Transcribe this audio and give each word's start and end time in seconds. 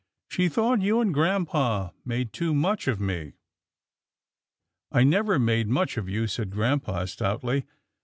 She 0.29 0.49
thought 0.49 0.81
you 0.81 0.99
and 0.99 1.13
grampa 1.13 1.93
made 2.03 2.33
too 2.33 2.55
much 2.55 2.87
of 2.87 2.99
me."" 2.99 3.33
I 4.91 5.03
never 5.03 5.37
made 5.37 5.67
much 5.67 5.95
of 5.95 6.09
you," 6.09 6.25
said 6.25 6.49
grampa, 6.49 7.05
stoutly. 7.05 7.65